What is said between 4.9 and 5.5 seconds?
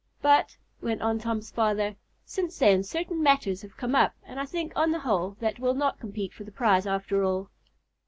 whole,